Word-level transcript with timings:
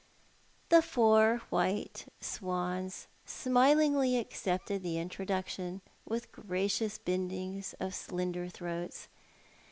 The 0.69 0.81
four 0.81 1.41
white 1.51 2.07
swans 2.19 3.05
smilingly 3.23 4.17
accepted 4.17 4.81
the 4.81 4.97
introduction, 4.97 5.81
with 6.07 6.31
gracious 6.31 6.97
bondings 6.97 7.75
of 7.79 7.93
slender 7.93 8.49
throats. 8.49 9.09